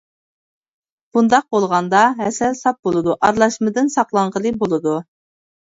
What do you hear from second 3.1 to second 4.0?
ئارىلاشمىدىن